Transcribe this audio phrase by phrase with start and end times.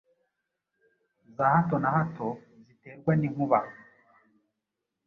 [1.37, 2.27] za hato na hato
[2.67, 3.59] ziterwa n’inkuba